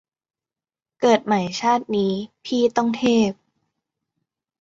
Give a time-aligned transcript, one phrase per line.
[0.99, 2.13] เกิดใหม่ชาตินี้
[2.45, 3.31] พี่ต้องเทพ